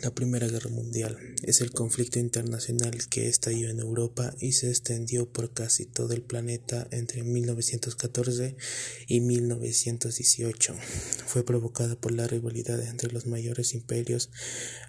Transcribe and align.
La 0.00 0.14
Primera 0.14 0.46
Guerra 0.46 0.70
Mundial 0.70 1.18
es 1.42 1.60
el 1.60 1.72
conflicto 1.72 2.20
internacional 2.20 3.08
que 3.08 3.28
estalló 3.28 3.68
en 3.68 3.80
Europa 3.80 4.32
y 4.38 4.52
se 4.52 4.68
extendió 4.68 5.28
por 5.28 5.52
casi 5.52 5.86
todo 5.86 6.12
el 6.12 6.22
planeta 6.22 6.86
entre 6.92 7.24
1914 7.24 8.56
y 9.08 9.20
1918. 9.20 10.76
Fue 11.26 11.44
provocada 11.44 11.96
por 11.96 12.12
la 12.12 12.28
rivalidad 12.28 12.80
entre 12.80 13.10
los 13.10 13.26
mayores 13.26 13.74
imperios 13.74 14.30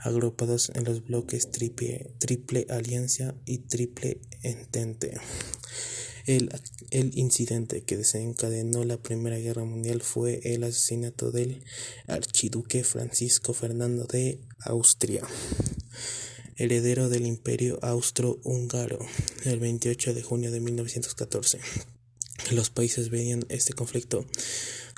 agrupados 0.02 0.72
en 0.76 0.84
los 0.84 1.04
bloques 1.04 1.50
Triple, 1.50 2.68
Alianza 2.70 3.34
y 3.46 3.60
Triple 3.60 4.22
Entente. 4.44 5.16
El, 6.30 7.18
incidente 7.18 7.82
que 7.82 7.98
desencadenó 7.98 8.84
la 8.84 9.02
Primera 9.02 9.40
Guerra 9.40 9.66
Mundial 9.66 10.04
fue 10.04 10.40
el 10.44 10.64
asesinato 10.64 11.32
del 11.32 11.64
archiduque 12.06 12.84
Francisco 12.84 13.56
Fernando 13.56 14.04
de 14.04 14.40
Austria, 14.60 15.28
heredero 16.56 17.10
del 17.10 17.26
Imperio 17.26 17.80
Austro-Húngaro, 17.82 19.00
el 19.46 19.58
28 19.60 20.14
de 20.14 20.22
junio 20.22 20.52
de 20.52 20.60
1914. 20.60 21.62
Los 22.52 22.70
países 22.70 23.10
veían 23.10 23.44
este 23.50 23.74
conflicto 23.74 24.24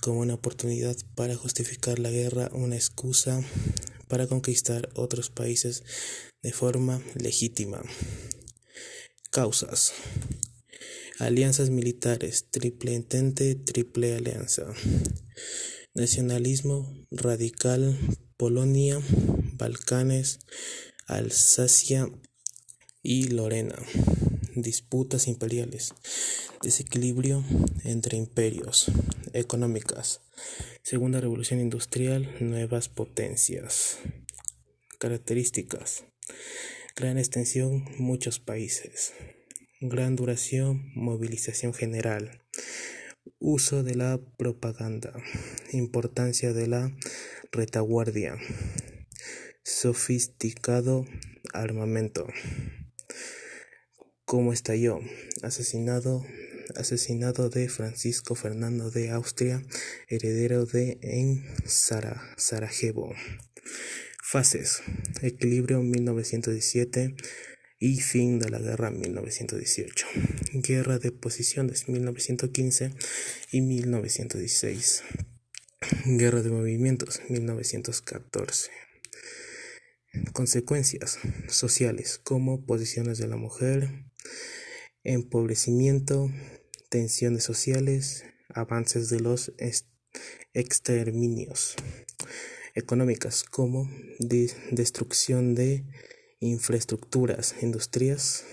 como 0.01 0.19
una 0.19 0.33
oportunidad 0.33 0.97
para 1.15 1.37
justificar 1.37 1.97
la 1.99 2.11
guerra, 2.11 2.49
una 2.51 2.75
excusa 2.75 3.41
para 4.09 4.27
conquistar 4.27 4.89
otros 4.95 5.29
países 5.29 5.83
de 6.41 6.51
forma 6.51 7.01
legítima. 7.15 7.81
Causas. 9.29 9.93
Alianzas 11.21 11.69
militares, 11.69 12.47
triple 12.49 12.95
entente, 12.95 13.53
triple 13.53 14.15
alianza. 14.15 14.65
Nacionalismo 15.93 16.91
radical, 17.11 17.95
Polonia, 18.37 18.99
Balcanes, 19.53 20.39
Alsacia 21.05 22.09
y 23.03 23.27
Lorena. 23.27 23.75
Disputas 24.55 25.27
imperiales. 25.27 25.93
Desequilibrio 26.63 27.45
entre 27.83 28.17
imperios. 28.17 28.87
Económicas. 29.33 30.21
Segunda 30.81 31.21
revolución 31.21 31.59
industrial, 31.59 32.35
nuevas 32.39 32.89
potencias. 32.89 33.99
Características. 34.97 36.03
Gran 36.95 37.19
extensión, 37.19 37.85
muchos 37.99 38.39
países 38.39 39.13
gran 39.81 40.15
duración, 40.15 40.91
movilización 40.93 41.73
general, 41.73 42.39
uso 43.39 43.81
de 43.81 43.95
la 43.95 44.19
propaganda, 44.37 45.11
importancia 45.71 46.53
de 46.53 46.67
la 46.67 46.95
retaguardia, 47.51 48.37
sofisticado 49.63 51.05
armamento. 51.51 52.27
¿Cómo 54.23 54.53
estalló? 54.53 54.99
Asesinado, 55.41 56.23
asesinado 56.75 57.49
de 57.49 57.67
Francisco 57.67 58.35
Fernando 58.35 58.91
de 58.91 59.09
Austria, 59.09 59.65
heredero 60.07 60.67
de 60.67 60.99
en 61.01 61.43
Sarajevo. 61.65 63.15
Fases. 64.23 64.83
Equilibrio 65.23 65.81
1917 65.81 67.15
y 67.83 67.99
fin 67.99 68.37
de 68.37 68.51
la 68.51 68.59
guerra 68.59 68.91
1918, 68.91 70.05
guerra 70.53 70.99
de 70.99 71.11
posiciones 71.11 71.89
1915 71.89 72.93
y 73.51 73.61
1916, 73.61 75.03
guerra 76.05 76.43
de 76.43 76.51
movimientos 76.51 77.21
1914. 77.27 78.69
Consecuencias 80.31 81.17
sociales 81.47 82.19
como 82.23 82.63
posiciones 82.67 83.17
de 83.17 83.27
la 83.27 83.37
mujer, 83.37 84.05
empobrecimiento, 85.03 86.29
tensiones 86.89 87.43
sociales, 87.43 88.25
avances 88.53 89.09
de 89.09 89.21
los 89.21 89.53
exterminios, 90.53 91.77
económicas 92.75 93.43
como 93.43 93.89
destrucción 94.69 95.55
de 95.55 95.83
infraestructuras, 96.41 97.55
industrias. 97.61 98.43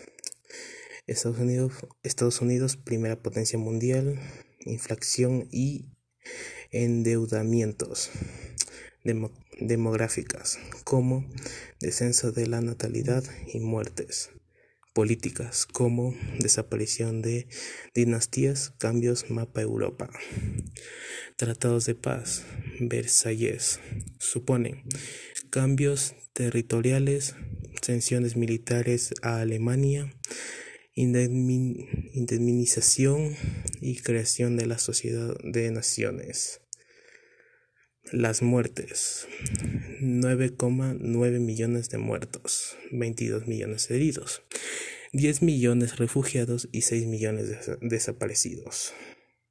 Estados 1.09 1.39
Unidos, 1.39 1.73
Estados 2.03 2.41
Unidos, 2.41 2.77
primera 2.77 3.21
potencia 3.21 3.59
mundial, 3.59 4.21
inflación 4.61 5.49
y 5.51 5.87
endeudamientos 6.71 8.11
demográficas, 9.59 10.59
como 10.85 11.27
descenso 11.81 12.31
de 12.31 12.47
la 12.47 12.61
natalidad 12.61 13.25
y 13.53 13.61
muertes. 13.61 14.31
Políticas 14.93 15.65
como 15.65 16.15
desaparición 16.41 17.23
de 17.23 17.47
dinastías, 17.95 18.75
cambios 18.79 19.31
mapa 19.31 19.63
Europa. 19.63 20.11
Tratados 21.37 21.87
de 21.87 21.95
paz, 21.95 22.45
Versalles, 22.81 23.81
suponen 24.19 24.83
cambios 25.51 26.15
territoriales, 26.33 27.35
sanciones 27.83 28.37
militares 28.37 29.15
a 29.23 29.41
Alemania, 29.41 30.15
indemnización 30.95 33.35
y 33.81 33.97
creación 33.99 34.57
de 34.57 34.67
la 34.67 34.79
Sociedad 34.79 35.37
de 35.45 35.71
Naciones. 35.71 36.61
Las 38.11 38.41
muertes. 38.43 39.29
9,9 40.01 41.41
millones 41.41 41.91
de 41.91 41.99
muertos, 41.99 42.77
22 42.91 43.47
millones 43.47 43.87
de 43.89 43.97
heridos, 43.97 44.43
10 45.13 45.43
millones 45.43 45.99
refugiados 45.99 46.71
y 46.73 46.81
6 46.83 47.07
millones 47.07 47.49
de 47.49 47.59
desaparecidos. 47.83 48.95